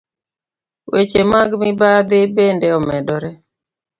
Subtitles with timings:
[0.91, 3.29] Weche mag mibadhi bende omedore.